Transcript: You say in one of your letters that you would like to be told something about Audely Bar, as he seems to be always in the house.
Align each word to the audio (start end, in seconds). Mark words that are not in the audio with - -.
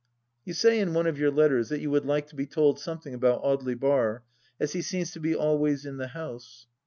You 0.45 0.53
say 0.55 0.79
in 0.79 0.95
one 0.95 1.05
of 1.05 1.19
your 1.19 1.29
letters 1.29 1.69
that 1.69 1.79
you 1.79 1.91
would 1.91 2.05
like 2.07 2.25
to 2.29 2.35
be 2.35 2.47
told 2.47 2.79
something 2.79 3.13
about 3.13 3.43
Audely 3.43 3.79
Bar, 3.79 4.23
as 4.59 4.73
he 4.73 4.81
seems 4.81 5.11
to 5.11 5.19
be 5.19 5.35
always 5.35 5.85
in 5.85 5.97
the 5.97 6.07
house. 6.07 6.65